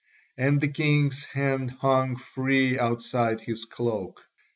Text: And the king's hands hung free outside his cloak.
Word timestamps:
And 0.35 0.59
the 0.61 0.67
king's 0.67 1.25
hands 1.25 1.73
hung 1.79 2.15
free 2.15 2.79
outside 2.79 3.39
his 3.41 3.65
cloak. 3.65 4.23